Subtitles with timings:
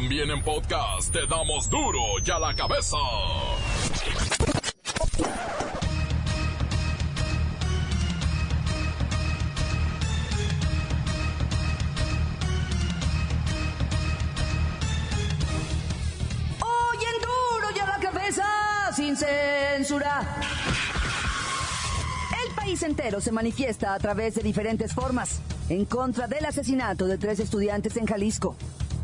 [0.00, 2.96] También en podcast te damos duro y a la cabeza.
[16.60, 18.44] Hoy en duro y a la cabeza,
[18.94, 20.36] sin censura.
[22.46, 27.18] El país entero se manifiesta a través de diferentes formas en contra del asesinato de
[27.18, 28.54] tres estudiantes en Jalisco.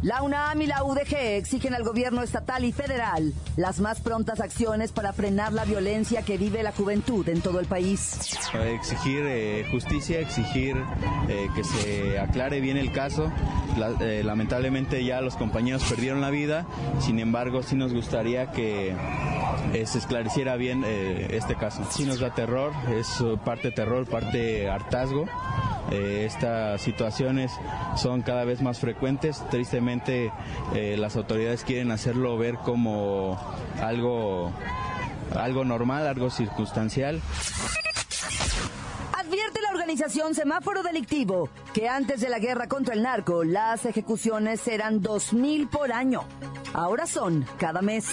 [0.04, 4.92] La UNAM y la UDG exigen al gobierno estatal y federal las más prontas acciones
[4.92, 8.36] para frenar la violencia que vive la juventud en todo el país.
[8.52, 10.76] Exigir eh, justicia, exigir
[11.30, 13.32] eh, que se aclare bien el caso.
[14.00, 16.66] Eh, lamentablemente ya los compañeros perdieron la vida,
[17.00, 18.94] sin embargo sí nos gustaría que
[19.86, 21.82] se esclareciera bien este caso.
[21.90, 23.08] Sí nos da terror, es
[23.42, 25.24] parte terror, parte hartazgo.
[25.94, 27.52] Eh, estas situaciones
[27.96, 29.44] son cada vez más frecuentes.
[29.48, 30.32] Tristemente,
[30.74, 33.38] eh, las autoridades quieren hacerlo ver como
[33.80, 34.52] algo,
[35.36, 37.22] algo normal, algo circunstancial.
[39.16, 44.66] Advierte la organización Semáforo Delictivo que antes de la guerra contra el narco, las ejecuciones
[44.66, 46.24] eran 2.000 por año.
[46.72, 48.06] Ahora son cada mes.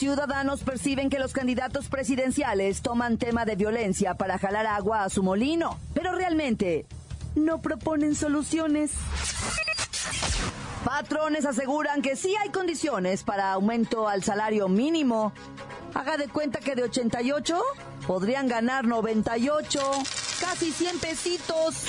[0.00, 5.22] Ciudadanos perciben que los candidatos presidenciales toman tema de violencia para jalar agua a su
[5.22, 6.86] molino, pero realmente
[7.34, 8.92] no proponen soluciones.
[10.86, 15.34] Patrones aseguran que sí hay condiciones para aumento al salario mínimo.
[15.92, 17.62] Haga de cuenta que de 88
[18.06, 19.80] podrían ganar 98,
[20.40, 21.84] casi 100 pesitos.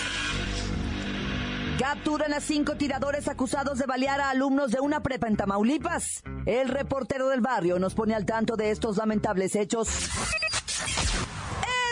[1.81, 6.21] Capturan a cinco tiradores acusados de balear a alumnos de una prepa en Tamaulipas.
[6.45, 9.89] El reportero del barrio nos pone al tanto de estos lamentables hechos.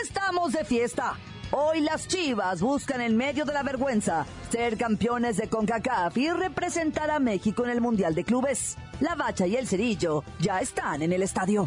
[0.04, 1.14] Estamos de fiesta.
[1.50, 7.10] Hoy las Chivas buscan en medio de la vergüenza ser campeones de CONCACAF y representar
[7.10, 8.76] a México en el Mundial de Clubes.
[9.00, 11.66] La Bacha y el Cerillo ya están en el estadio.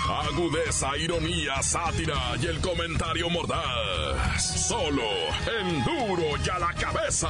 [0.19, 4.67] Agudeza, ironía, sátira y el comentario mordaz.
[4.67, 5.03] Solo
[5.59, 7.29] en duro y a la cabeza.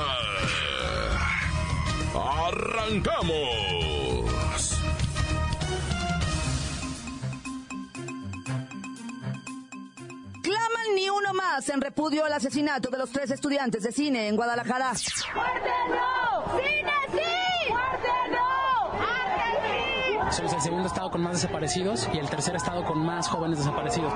[2.14, 3.62] ¡Arrancamos!
[10.44, 14.36] Claman ni uno más en repudio al asesinato de los tres estudiantes de cine en
[14.36, 14.94] Guadalajara.
[15.36, 16.60] ¡Muerte no!
[16.60, 17.72] ¡Cine sí!
[17.72, 18.92] ¡Muerte no!
[19.00, 20.18] ¡Arte sí!
[20.32, 24.14] Somos el segundo estado con más desaparecidos y el tercer estado con más jóvenes desaparecidos.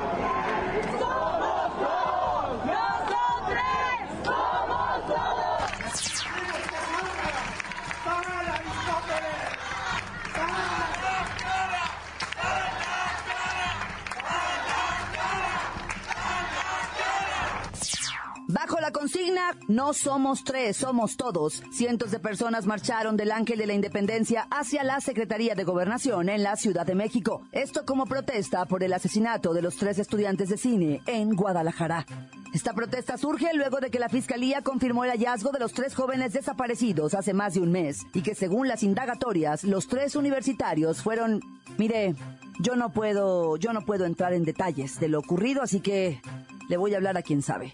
[19.68, 24.84] No somos tres, somos todos, cientos de personas marcharon del Ángel de la Independencia hacia
[24.84, 27.42] la Secretaría de Gobernación en la Ciudad de México.
[27.52, 32.06] Esto como protesta por el asesinato de los tres estudiantes de cine en Guadalajara.
[32.54, 36.34] Esta protesta surge luego de que la Fiscalía confirmó el hallazgo de los tres jóvenes
[36.34, 41.42] desaparecidos hace más de un mes y que según las indagatorias, los tres universitarios fueron...
[41.78, 42.16] Mire,
[42.60, 46.22] yo no puedo, yo no puedo entrar en detalles de lo ocurrido, así que
[46.70, 47.74] le voy a hablar a quien sabe.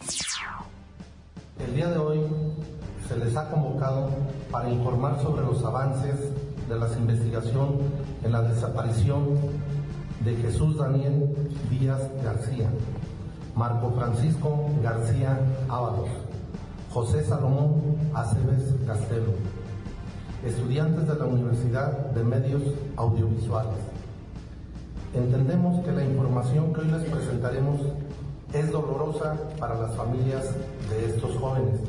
[1.67, 2.19] El día de hoy
[3.07, 4.09] se les ha convocado
[4.51, 6.15] para informar sobre los avances
[6.67, 7.77] de la investigación
[8.23, 9.37] en la desaparición
[10.25, 11.35] de Jesús Daniel
[11.69, 12.69] Díaz García,
[13.55, 15.39] Marco Francisco García
[15.69, 16.09] Ábalos,
[16.91, 19.33] José Salomón Aceves Castelo,
[20.45, 22.63] estudiantes de la Universidad de Medios
[22.97, 23.79] Audiovisuales.
[25.13, 27.81] Entendemos que la información que hoy les presentaremos
[28.53, 30.43] es dolorosa para las familias
[30.89, 31.79] de estos jóvenes,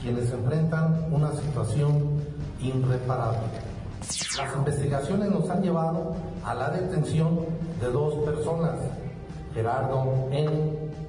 [0.00, 2.22] quienes enfrentan una situación
[2.60, 3.40] irreparable.
[4.36, 6.14] Las investigaciones nos han llevado
[6.44, 7.40] a la detención
[7.80, 8.76] de dos personas,
[9.54, 10.48] Gerardo N.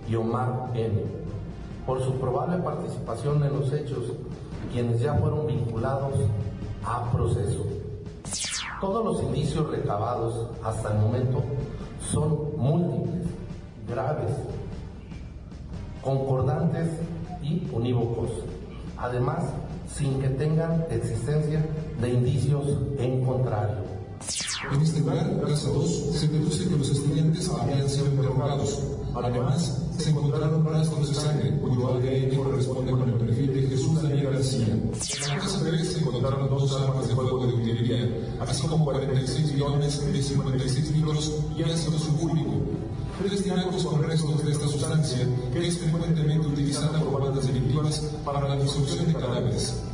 [0.08, 1.04] y Omar N.,
[1.86, 4.12] por su probable participación en los hechos,
[4.72, 6.14] quienes ya fueron vinculados
[6.84, 7.66] a proceso.
[8.82, 11.44] Todos los indicios recabados hasta el momento
[12.12, 13.28] son múltiples,
[13.88, 14.32] graves,
[16.04, 16.88] concordantes
[17.42, 18.30] y unívocos,
[18.98, 19.44] además
[19.96, 21.66] sin que tengan existencia
[22.00, 22.66] de indicios
[22.98, 23.84] en contrario.
[24.82, 28.80] este lugar, casa 2, se deduce que los estudiantes habían sido interrogados.
[29.16, 34.32] Además, se encontraron rastros de sangre, cuyo ADN corresponde con el perfil de Jesús Daniel
[34.32, 34.68] García.
[34.68, 38.08] En la casa 3 se encontraron dos armas de fuego de utilería,
[38.40, 42.52] así como 46 millones de 56 libros y ácido sulfúrico.
[43.20, 48.56] Tinacos con restos de esta sustancia, que es frecuentemente utilizada por bandas delictivas para la
[48.56, 49.89] disolución de cadáveres.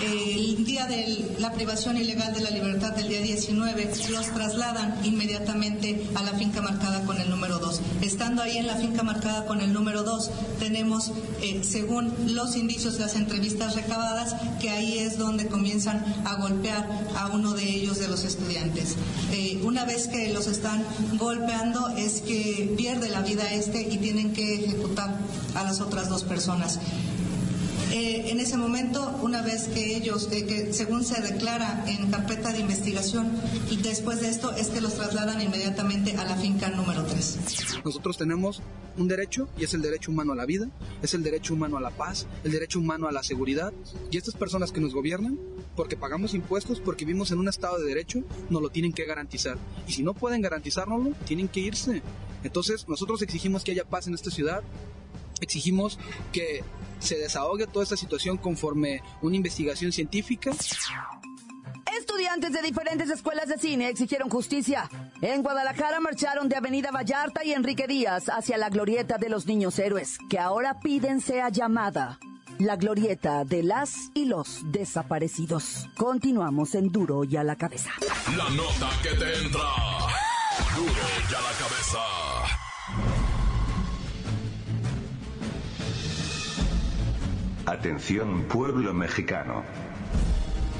[0.00, 6.06] El día de la privación ilegal de la libertad del día 19 los trasladan inmediatamente
[6.14, 7.80] a la finca marcada con el número 2.
[8.02, 10.30] Estando ahí en la finca marcada con el número 2,
[10.60, 11.10] tenemos,
[11.40, 16.88] eh, según los indicios de las entrevistas recabadas, que ahí es donde comienzan a golpear
[17.16, 18.94] a uno de ellos de los estudiantes.
[19.32, 20.84] Eh, una vez que los están
[21.18, 25.18] golpeando es que pierde la vida este y tienen que ejecutar
[25.54, 26.78] a las otras dos personas.
[27.90, 32.52] Eh, en ese momento, una vez que ellos, eh, que según se declara en carpeta
[32.52, 33.30] de investigación,
[33.70, 37.38] y después de esto es que los trasladan inmediatamente a la finca número 3.
[37.84, 38.62] Nosotros tenemos
[38.96, 40.68] un derecho y es el derecho humano a la vida,
[41.02, 43.72] es el derecho humano a la paz, el derecho humano a la seguridad.
[44.10, 45.38] Y estas personas que nos gobiernan,
[45.76, 48.20] porque pagamos impuestos, porque vivimos en un estado de derecho,
[48.50, 49.58] nos lo tienen que garantizar.
[49.86, 52.02] Y si no pueden garantizárnoslo, tienen que irse.
[52.42, 54.62] Entonces, nosotros exigimos que haya paz en esta ciudad,
[55.44, 55.98] exigimos
[56.32, 56.64] que
[56.98, 60.52] se desahogue toda esta situación conforme una investigación científica.
[61.98, 64.88] Estudiantes de diferentes escuelas de cine exigieron justicia.
[65.20, 69.78] En Guadalajara marcharon de Avenida Vallarta y Enrique Díaz hacia la glorieta de los niños
[69.78, 72.18] héroes, que ahora piden sea llamada
[72.58, 75.88] la glorieta de las y los desaparecidos.
[75.96, 77.90] Continuamos en Duro y a la cabeza.
[78.36, 79.62] La nota que te entra.
[80.76, 80.92] Duro
[81.30, 82.31] y a la cabeza.
[87.66, 89.62] Atención pueblo mexicano.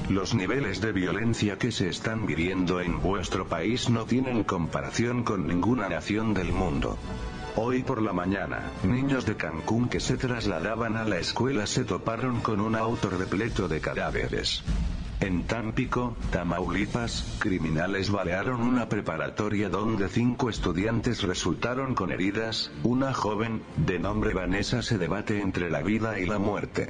[0.08, 5.46] Los niveles de violencia que se están viviendo en vuestro país no tienen comparación con
[5.46, 6.98] ninguna nación del mundo.
[7.54, 12.40] Hoy por la mañana, niños de Cancún que se trasladaban a la escuela se toparon
[12.40, 14.64] con un auto repleto de cadáveres.
[15.22, 23.62] En Tampico, Tamaulipas, criminales balearon una preparatoria donde cinco estudiantes resultaron con heridas, una joven,
[23.76, 26.88] de nombre Vanessa se debate entre la vida y la muerte.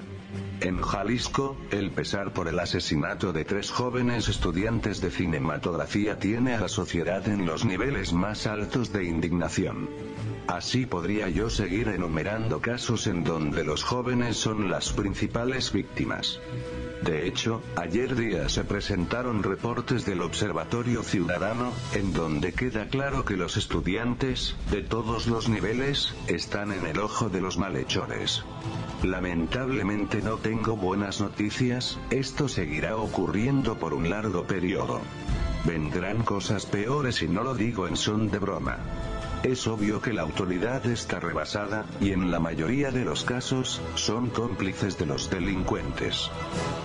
[0.62, 6.60] En Jalisco, el pesar por el asesinato de tres jóvenes estudiantes de cinematografía tiene a
[6.60, 9.90] la sociedad en los niveles más altos de indignación.
[10.46, 16.40] Así podría yo seguir enumerando casos en donde los jóvenes son las principales víctimas.
[17.04, 23.36] De hecho, ayer día se presentaron reportes del Observatorio Ciudadano, en donde queda claro que
[23.36, 28.44] los estudiantes, de todos los niveles, están en el ojo de los malhechores.
[29.02, 35.00] Lamentablemente no tengo buenas noticias, esto seguirá ocurriendo por un largo periodo.
[35.64, 38.78] Vendrán cosas peores y no lo digo en son de broma.
[39.42, 44.30] Es obvio que la autoridad está rebasada, y en la mayoría de los casos, son
[44.30, 46.30] cómplices de los delincuentes.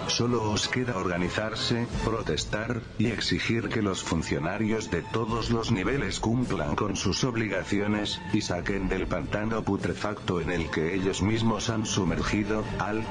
[0.08, 6.76] Solo os queda organizarse, protestar, y exigir que los funcionarios de todos los niveles cumplan
[6.76, 12.64] con sus obligaciones, y saquen del pantano putrefacto en el que ellos mismos han sumergido,
[12.80, 13.06] al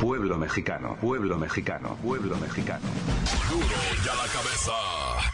[0.00, 2.86] pueblo mexicano, pueblo mexicano, pueblo mexicano.
[3.50, 3.66] Duro
[4.06, 5.33] la cabeza.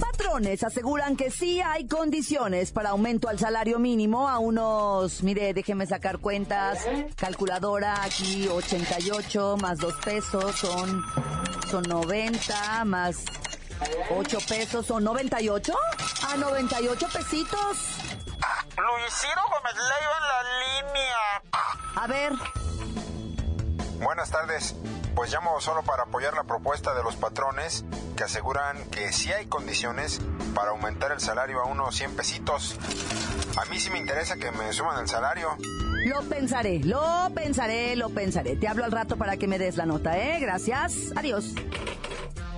[0.00, 5.86] Patrones aseguran que sí hay condiciones para aumento al salario mínimo a unos, mire, déjeme
[5.86, 6.86] sacar cuentas,
[7.16, 11.02] calculadora aquí 88 más 2 pesos son,
[11.70, 13.24] son 90 más
[14.10, 15.74] 8 pesos son 98
[16.28, 17.76] a 98 pesitos.
[18.76, 20.42] Luisiro Gómez Leiva en la
[20.82, 21.42] línea.
[21.96, 22.32] A ver,
[24.00, 24.74] Buenas tardes.
[25.18, 27.84] Pues llamo solo para apoyar la propuesta de los patrones
[28.16, 30.20] que aseguran que sí hay condiciones
[30.54, 32.78] para aumentar el salario a unos 100 pesitos.
[33.56, 35.56] A mí sí me interesa que me suban el salario.
[36.04, 38.54] lo pensaré, lo pensaré, lo pensaré.
[38.54, 40.38] Te hablo al rato para que me des la nota, ¿eh?
[40.38, 41.10] Gracias.
[41.16, 41.52] Adiós.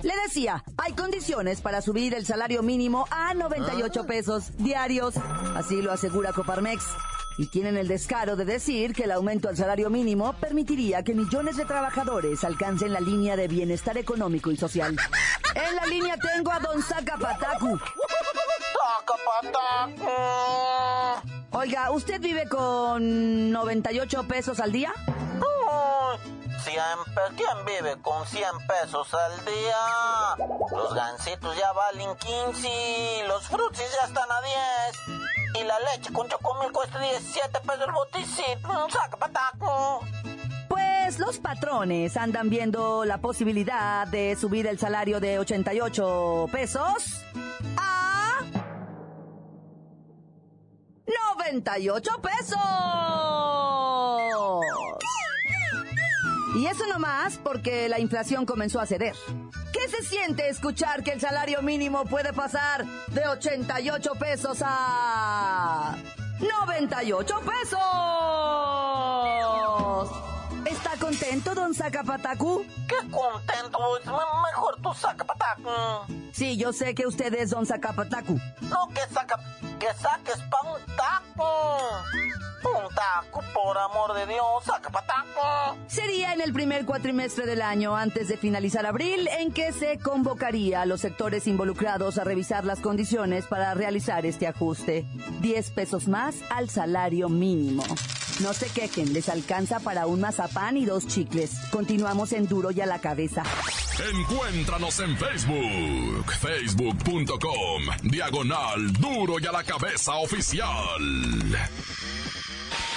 [0.03, 5.15] Le decía, hay condiciones para subir el salario mínimo a 98 pesos diarios.
[5.55, 6.83] Así lo asegura Coparmex.
[7.41, 11.57] Y tienen el descaro de decir que el aumento al salario mínimo permitiría que millones
[11.57, 14.95] de trabajadores alcancen la línea de bienestar económico y social.
[15.55, 17.79] En la línea tengo a Don Zacapatacu.
[21.49, 24.93] Oiga, ¿usted vive con 98 pesos al día?
[26.63, 30.45] Siempre, ¿quién vive con 100 pesos al día?
[30.71, 35.21] Los gansitos ya valen 15, los frutsis ya están a 10
[35.59, 38.89] y la leche con chocomil cuesta 17 pesos el boticito.
[38.89, 40.01] Saca pataco.
[40.69, 47.23] Pues los patrones andan viendo la posibilidad de subir el salario de 88 pesos
[47.75, 48.39] a
[51.37, 53.50] 98 pesos.
[56.55, 59.15] Y eso nomás porque la inflación comenzó a ceder.
[59.71, 65.95] ¿Qué se siente escuchar que el salario mínimo puede pasar de 88 pesos a
[66.39, 67.79] 98 pesos?
[70.65, 72.65] ¿Está contento, don Zacapatacu?
[72.87, 73.97] ¡Qué contento!
[73.99, 75.69] Es mejor tu Zacapatacu.
[76.33, 78.37] Sí, yo sé que usted es don Zacapatacu.
[78.61, 79.39] No, que saca...
[79.79, 81.77] que saques pa' un taco.
[83.01, 85.75] Taco, por amor de Dios, Zacapatacu.
[85.87, 90.83] Sería en el primer cuatrimestre del año, antes de finalizar abril, en que se convocaría
[90.83, 95.05] a los sectores involucrados a revisar las condiciones para realizar este ajuste.
[95.41, 97.83] 10 pesos más al salario mínimo.
[98.39, 101.51] No se quejen, les alcanza para un mazapán y dos chicles.
[101.71, 103.41] Continuamos en Duro y a la cabeza.
[104.13, 110.69] Encuéntranos en Facebook, facebook.com, diagonal Duro y a la cabeza oficial.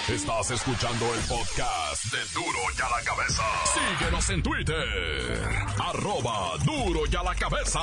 [0.08, 3.42] Estás escuchando el podcast de Duro y a la cabeza.
[3.72, 5.48] Síguenos en Twitter,
[5.82, 7.80] arroba Duro y a la cabeza.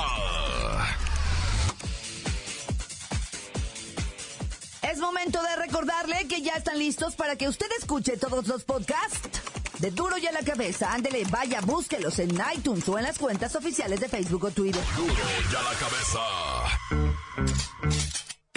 [4.82, 9.40] Es momento de recordarle que ya están listos para que usted escuche todos los podcasts
[9.80, 10.92] de Duro y a la cabeza.
[10.92, 14.82] Ándele, vaya, búsquelos en iTunes o en las cuentas oficiales de Facebook o Twitter.
[14.96, 16.20] Duro y a la cabeza.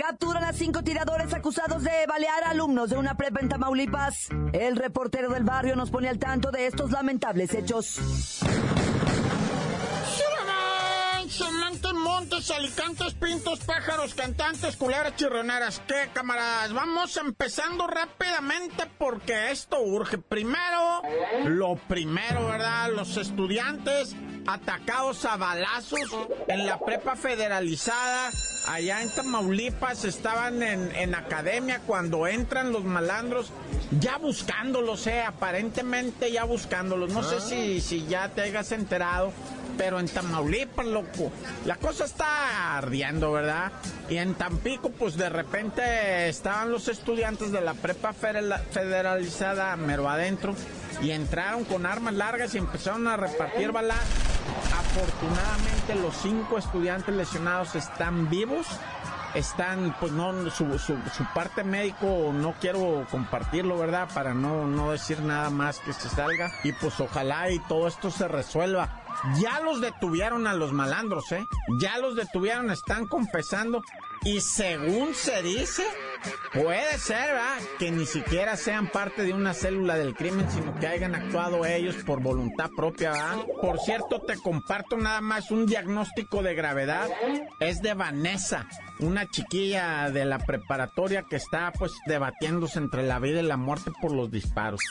[0.08, 4.28] Capturan a cinco tiradores acusados de balear a alumnos de una prepa en Tamaulipas.
[4.54, 8.00] El reportero del barrio nos pone al tanto de estos lamentables hechos.
[11.96, 15.82] Montes, alicantes, pintos, pájaros, cantantes, culebras, chirroneras.
[15.88, 16.72] ¿Qué, camaradas?
[16.72, 20.18] Vamos empezando rápidamente porque esto urge.
[20.18, 21.02] Primero,
[21.46, 22.92] lo primero, ¿verdad?
[22.94, 24.16] Los estudiantes
[24.48, 26.10] atacados a balazos
[26.48, 28.32] en la prepa federalizada.
[28.68, 33.52] Allá en Tamaulipas estaban en, en academia cuando entran los malandros
[34.00, 37.12] ya buscándolos, eh, aparentemente ya buscándolos.
[37.12, 39.32] No sé si, si ya te hayas enterado,
[39.78, 41.32] pero en Tamaulipas, loco,
[41.66, 43.72] la cosa está ardiendo, ¿verdad?
[44.10, 50.56] Y en Tampico, pues de repente estaban los estudiantes de la prepa federalizada mero adentro
[51.02, 54.35] y entraron con armas largas y empezaron a repartir balas.
[54.96, 58.66] Afortunadamente los cinco estudiantes lesionados están vivos
[59.36, 60.66] están, pues no, su,
[61.34, 64.08] parte médico no quiero compartirlo, ¿verdad?
[64.14, 66.52] Para no, no decir nada más que se salga.
[66.64, 69.04] Y pues ojalá y todo esto se resuelva.
[69.40, 71.46] Ya los detuvieron a los malandros, ¿eh?
[71.80, 73.82] Ya los detuvieron, están confesando.
[74.24, 75.84] Y según se dice,
[76.54, 77.58] puede ser, ¿verdad?
[77.80, 81.96] Que ni siquiera sean parte de una célula del crimen, sino que hayan actuado ellos
[82.06, 83.14] por voluntad propia.
[83.62, 87.10] Por cierto, te comparto nada más un diagnóstico de gravedad.
[87.60, 88.68] Es de Vanessa,
[89.00, 93.92] una chiquilla de la preparatoria que está pues debatiéndose entre la vida y la muerte
[94.02, 94.82] por los disparos.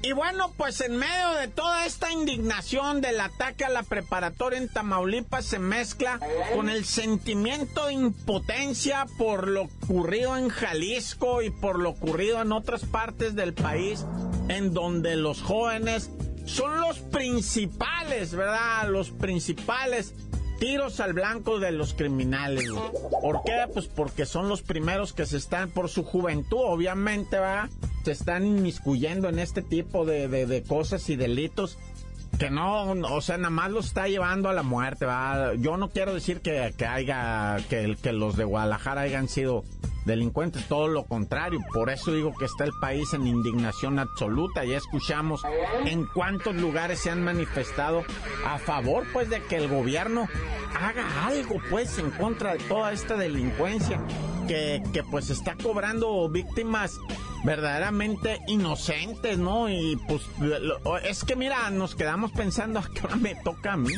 [0.00, 4.68] Y bueno, pues en medio de toda esta indignación del ataque a la preparatoria en
[4.68, 6.20] Tamaulipas se mezcla
[6.54, 12.52] con el sentimiento de impotencia por lo ocurrido en Jalisco y por lo ocurrido en
[12.52, 14.06] otras partes del país
[14.48, 16.10] en donde los jóvenes
[16.46, 18.88] son los principales, ¿verdad?
[18.88, 20.14] Los principales
[20.58, 22.70] tiros al blanco de los criminales.
[23.22, 23.66] ¿Por qué?
[23.72, 27.68] Pues porque son los primeros que se están por su juventud, obviamente, ¿va?
[28.04, 31.78] Se están inmiscuyendo en este tipo de, de, cosas y delitos
[32.38, 35.54] que no, o sea, nada más los está llevando a la muerte, ¿va?
[35.54, 39.64] Yo no quiero decir que, que haya, que, que los de Guadalajara hayan sido
[40.04, 41.60] delincuentes, todo lo contrario.
[41.72, 44.64] Por eso digo que está el país en indignación absoluta.
[44.64, 45.42] Ya escuchamos
[45.84, 48.04] en cuántos lugares se han manifestado
[48.46, 50.28] a favor, pues, de que el gobierno
[50.78, 54.00] haga algo, pues, en contra de toda esta delincuencia
[54.46, 56.98] que, que pues, está cobrando víctimas
[57.44, 59.68] verdaderamente inocentes, ¿no?
[59.68, 60.22] Y pues
[61.04, 63.92] es que mira, nos quedamos pensando, ¿a qué hora me toca a mí?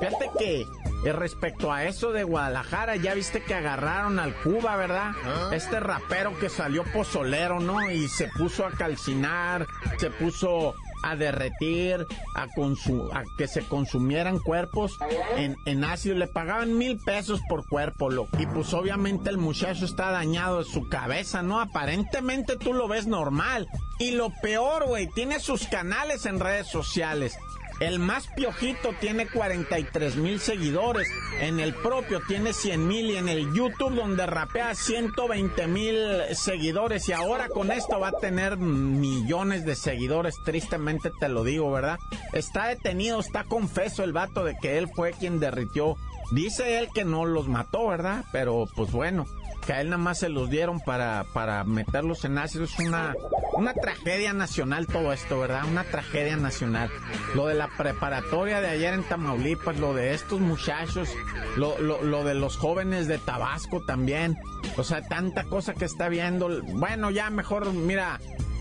[0.00, 0.66] Fíjate que
[1.04, 5.12] eh, respecto a eso de Guadalajara, ya viste que agarraron al Cuba, ¿verdad?
[5.24, 5.50] ¿Ah?
[5.52, 7.90] Este rapero que salió pozolero, ¿no?
[7.90, 9.66] Y se puso a calcinar,
[9.98, 14.98] se puso a derretir, a, a que se consumieran cuerpos
[15.36, 16.16] en, en ácido.
[16.16, 20.64] Le pagaban mil pesos por cuerpo, lo Y pues obviamente el muchacho está dañado de
[20.64, 21.60] su cabeza, ¿no?
[21.60, 23.68] Aparentemente tú lo ves normal.
[23.98, 27.36] Y lo peor, güey, tiene sus canales en redes sociales
[27.80, 31.08] El más piojito tiene 43 mil seguidores.
[31.40, 35.96] En el propio tiene 100 mil y en el YouTube donde rapea 120 mil
[36.32, 37.08] seguidores.
[37.08, 40.34] Y ahora con esto va a tener millones de seguidores.
[40.44, 41.98] Tristemente te lo digo, ¿verdad?
[42.32, 45.96] Está detenido, está confeso el vato de que él fue quien derritió.
[46.32, 48.24] Dice él que no los mató, ¿verdad?
[48.32, 49.24] Pero pues bueno
[49.68, 52.64] que a él nada más se los dieron para, para meterlos en ácido.
[52.64, 53.14] Es una,
[53.52, 55.66] una tragedia nacional todo esto, ¿verdad?
[55.66, 56.90] Una tragedia nacional.
[57.34, 61.10] Lo de la preparatoria de ayer en Tamaulipas, lo de estos muchachos,
[61.56, 64.38] lo, lo, lo de los jóvenes de Tabasco también.
[64.78, 66.48] O sea, tanta cosa que está viendo.
[66.62, 68.18] Bueno, ya mejor, mira,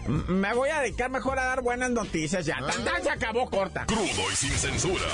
[0.09, 2.57] me voy a dedicar mejor a dar buenas noticias ya.
[2.57, 3.85] Tanta se acabó corta.
[3.85, 5.05] Crudo y sin censura.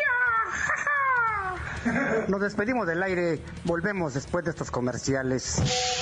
[2.28, 3.42] Nos despedimos del aire.
[3.64, 5.93] Volvemos después de estos comerciales.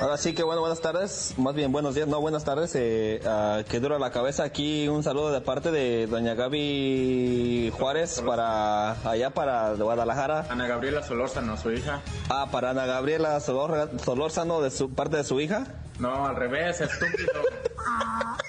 [0.00, 3.64] Ahora sí que bueno, buenas tardes, más bien buenos días, no buenas tardes, eh, uh,
[3.68, 9.30] que dura la cabeza aquí, un saludo de parte de doña Gaby Juárez para allá
[9.30, 10.46] para Guadalajara.
[10.50, 12.00] Ana Gabriela Solórzano, su hija.
[12.28, 15.66] Ah, para Ana Gabriela Solórzano de su parte de su hija.
[15.98, 17.32] No, al revés, estúpido.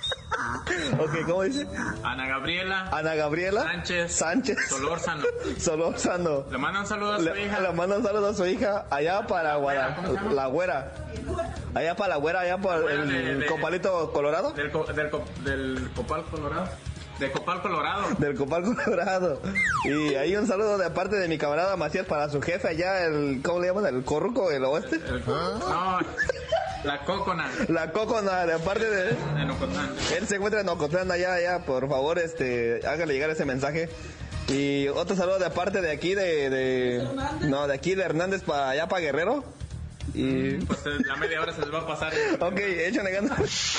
[1.00, 1.68] ok, ¿cómo dice?
[2.04, 2.90] Ana Gabriela.
[2.92, 3.64] Ana Gabriela.
[3.64, 4.12] Sánchez.
[4.14, 4.58] Sánchez.
[4.70, 5.24] Solórzano.
[5.60, 6.46] Solórzano.
[6.52, 7.60] Le mandan saludos a su le, hija.
[7.60, 10.32] Le mandan saludos a su hija allá para Guadalajara.
[10.32, 10.92] La güera.
[11.76, 14.52] Allá para la güera, allá para Güera el de- de- copalito colorado.
[14.54, 15.10] Del, co- del,
[15.44, 16.68] del Copal Colorado.
[17.20, 18.08] De Copal Colorado.
[18.18, 19.42] Del Copal Colorado.
[19.84, 23.42] Y ahí un saludo de parte de mi camarada Macías para su jefe allá, el,
[23.44, 23.86] ¿cómo le llaman?
[23.94, 25.00] El Corruco, el oeste.
[25.28, 26.00] No,
[26.84, 27.50] la Cocona.
[27.68, 29.04] La Cocona, de parte de...
[29.14, 29.94] De Nocotán.
[30.18, 33.90] Él se encuentra en Ocotlán allá, allá, por favor, este, hágale llegar ese mensaje.
[34.48, 37.08] Y otro saludo de parte de aquí, de, de
[37.48, 39.44] no, de aquí de Hernández para allá, para Guerrero.
[40.16, 42.12] Y, Pues eh, la media hora se les va a pasar.
[42.40, 43.78] ok, échale ganas.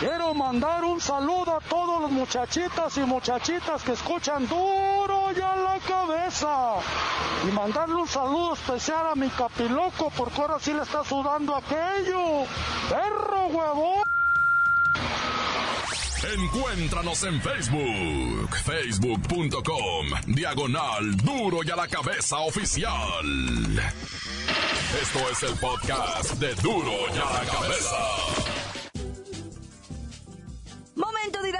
[0.00, 5.56] Quiero mandar un saludo a todos los muchachitas y muchachitas que escuchan duro y a
[5.56, 6.74] la cabeza.
[7.46, 12.46] Y mandarle un saludo especial a mi capiloco porque ahora sí le está sudando aquello.
[12.88, 14.04] ¡Perro huevón!
[16.32, 22.92] Encuéntranos en Facebook, facebook.com, diagonal duro y a la cabeza oficial.
[25.02, 28.43] Esto es el podcast de duro y a la cabeza.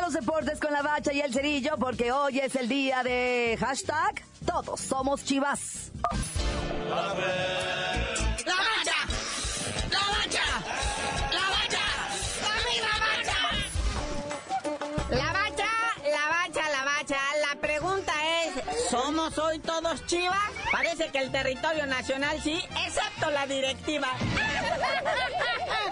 [0.04, 4.22] Los deportes con la bacha y el cerillo porque hoy es el día de hashtag
[4.44, 5.92] Todos somos chivas.
[6.90, 7.14] ¡La
[8.74, 8.98] bacha!
[9.90, 10.46] ¡La bacha!
[11.32, 11.84] ¡La bacha!
[12.42, 12.58] ¡La
[13.06, 13.36] bacha!
[15.08, 15.70] La bacha,
[16.04, 17.20] la bacha, la bacha.
[17.40, 18.12] La pregunta
[18.44, 20.63] es, ¿somos hoy todos chivas?
[20.84, 24.08] Parece que el territorio nacional sí, excepto la directiva.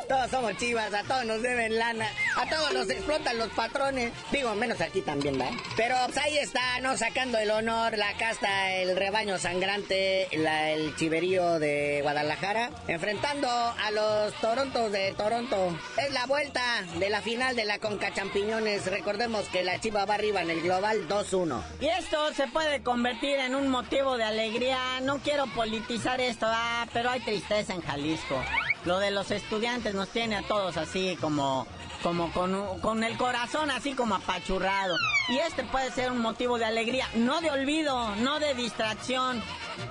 [0.09, 4.13] Todos somos chivas, a todos nos deben lana, a todos nos explotan los patrones.
[4.31, 5.47] Digo, menos aquí también, ¿va?
[5.75, 6.99] Pero pues, ahí está, ¿no?
[6.99, 13.91] Sacando el honor, la casta, el rebaño sangrante, la- el chiverío de Guadalajara, enfrentando a
[13.93, 15.75] los Torontos de Toronto.
[15.97, 16.61] Es la vuelta
[16.99, 18.85] de la final de la Conca Champiñones.
[18.91, 21.63] Recordemos que la chiva va arriba en el global 2-1.
[21.81, 24.79] Y esto se puede convertir en un motivo de alegría.
[25.03, 28.37] No quiero politizar esto, ah, pero hay tristeza en Jalisco.
[28.85, 31.67] Lo de los estudiantes nos tiene a todos así como,
[32.03, 34.97] como con, con el corazón así como apachurrado.
[35.29, 39.43] Y este puede ser un motivo de alegría, no de olvido, no de distracción,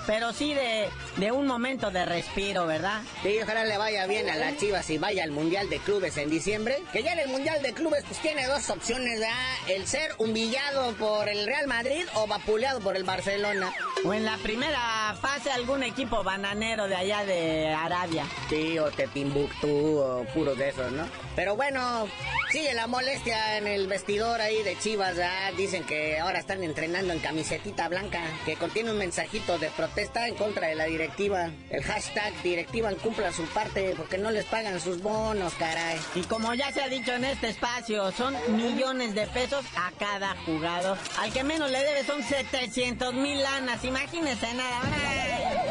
[0.05, 3.01] pero sí de, de un momento de respiro, ¿verdad?
[3.23, 6.29] Sí, ojalá le vaya bien a las Chivas y vaya al Mundial de Clubes en
[6.29, 6.83] diciembre.
[6.91, 9.55] Que ya en el Mundial de Clubes pues tiene dos opciones, ¿verdad?
[9.69, 13.73] El ser humillado por el Real Madrid o vapuleado por el Barcelona.
[14.03, 18.25] O en la primera fase algún equipo bananero de allá de Arabia.
[18.49, 21.07] Sí, o Tetimbuktu o puros de esos, ¿no?
[21.35, 22.07] Pero bueno,
[22.51, 25.17] sigue la molestia en el vestidor ahí de Chivas,
[25.57, 30.35] Dicen que ahora están entrenando en camisetita blanca, que contiene un mensajito de protesta en
[30.35, 31.51] contra de la directiva.
[31.69, 35.99] El hashtag directiva cumpla su parte porque no les pagan sus bonos, caray.
[36.15, 40.35] Y como ya se ha dicho en este espacio, son millones de pesos a cada
[40.45, 40.97] jugador.
[41.19, 44.81] Al que menos le debe son 700 mil lanas, imagínense nada.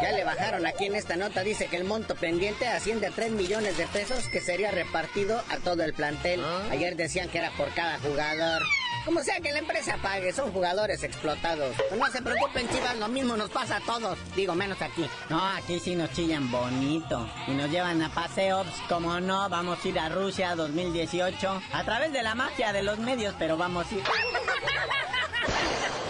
[0.03, 3.33] Ya le bajaron aquí en esta nota, dice que el monto pendiente asciende a 3
[3.33, 6.43] millones de pesos que sería repartido a todo el plantel.
[6.71, 8.63] Ayer decían que era por cada jugador.
[9.05, 11.75] Como sea que la empresa pague, son jugadores explotados.
[11.97, 14.19] no se preocupen, chivas, lo mismo nos pasa a todos.
[14.37, 15.09] Digo, menos aquí.
[15.29, 17.29] No, aquí sí nos chillan bonito.
[17.47, 21.63] Y nos llevan a paseos, como no, vamos a ir a Rusia 2018.
[21.73, 24.03] A través de la magia de los medios, pero vamos a ir.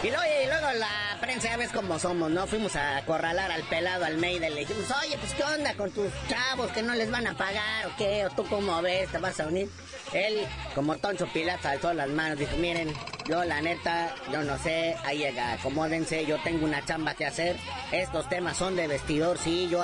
[0.03, 2.45] Y luego, y luego la prensa, ya ves cómo somos, ¿no?
[2.49, 6.11] Fuimos a acorralar al pelado Almeida y le dijimos, oye, pues ¿qué onda con tus
[6.29, 8.27] chavos que no les van a pagar o qué?
[8.27, 9.09] ¿O tú cómo ves?
[9.12, 9.69] ¿Te vas a unir?
[10.12, 12.93] Él, como Toncho Pilata, alzó las manos, dijo, miren,
[13.26, 17.56] yo la neta, yo no sé, ahí llega, acomódense, yo tengo una chamba que hacer.
[17.92, 19.83] Estos temas son de vestidor, sí, yo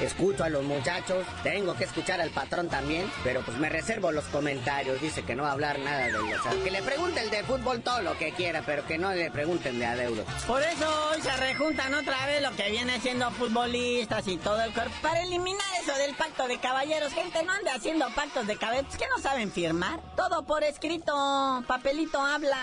[0.00, 4.24] escucho a los muchachos, tengo que escuchar al patrón también, pero pues me reservo los
[4.26, 6.40] comentarios, dice que no va a hablar nada de ellos.
[6.62, 9.78] que le pregunte el de fútbol todo lo que quiera, pero que no le pregunten
[9.78, 10.26] de adeudos.
[10.46, 14.72] Por eso hoy se rejuntan otra vez lo que viene siendo futbolistas y todo el
[14.72, 17.12] cuerpo, para eliminar eso del pacto de caballeros.
[17.12, 20.00] Gente, no ande haciendo pactos de caballeros, que no saben firmar.
[20.16, 22.57] Todo por escrito, papelito habla.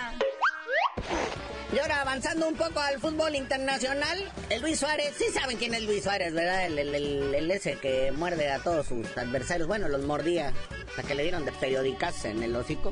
[1.76, 5.84] Y ahora avanzando un poco al fútbol internacional, el Luis Suárez, sí saben quién es
[5.84, 6.68] Luis Suárez, ¿verdad?
[6.68, 10.54] El, el, ese que muerde a todos sus adversarios, bueno, los mordía,
[10.88, 12.92] hasta que le dieron de periodicas en el hocico.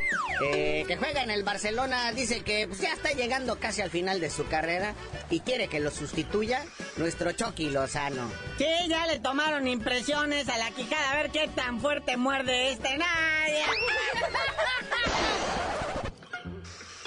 [0.52, 4.20] Eh, que juega en el Barcelona, dice que pues, ya está llegando casi al final
[4.20, 4.96] de su carrera
[5.30, 6.66] y quiere que lo sustituya
[6.98, 8.30] nuestro Chucky Lozano.
[8.58, 12.98] Sí, ya le tomaron impresiones a la quijada, a ver qué tan fuerte muerde este
[12.98, 13.64] nadie.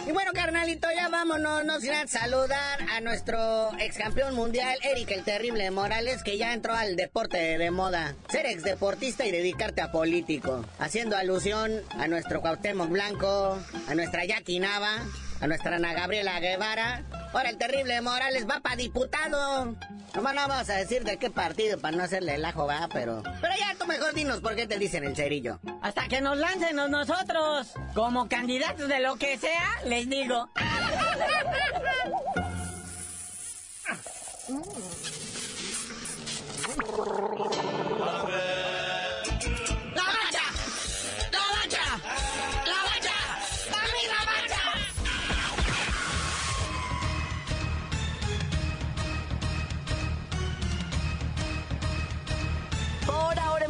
[0.07, 5.25] Y bueno, carnalito, ya vámonos, nos irán saludar a nuestro ex campeón mundial, Eric el
[5.25, 8.15] Terrible Morales, que ya entró al deporte de moda.
[8.31, 10.65] Ser ex deportista y dedicarte a político.
[10.79, 15.03] Haciendo alusión a nuestro Cuauhtémoc Blanco, a nuestra Jackie Nava,
[15.41, 17.05] a nuestra Ana Gabriela Guevara.
[17.33, 19.77] Ahora el Terrible Morales va para diputado.
[20.15, 23.23] No, vamos a decir de qué partido para no hacerle el ajo, va, pero...
[23.23, 25.61] Pero ya tú mejor dinos por qué te dicen el cerillo.
[25.83, 27.73] Hasta que nos lancen nosotros.
[27.95, 30.49] Como candidatos de lo que sea, les digo.